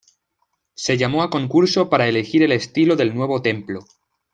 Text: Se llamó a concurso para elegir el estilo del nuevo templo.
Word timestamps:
Se 0.73 0.97
llamó 0.97 1.21
a 1.21 1.29
concurso 1.29 1.87
para 1.91 2.07
elegir 2.07 2.41
el 2.41 2.53
estilo 2.53 2.95
del 2.95 3.13
nuevo 3.13 3.43
templo. 3.43 3.81